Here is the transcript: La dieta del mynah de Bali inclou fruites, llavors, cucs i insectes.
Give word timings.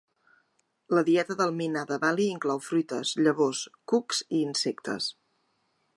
La 0.97 1.03
dieta 1.09 1.35
del 1.41 1.53
mynah 1.59 1.83
de 1.91 1.99
Bali 2.05 2.27
inclou 2.37 2.63
fruites, 2.69 3.11
llavors, 3.27 3.61
cucs 3.93 4.23
i 4.39 4.45
insectes. 4.51 5.13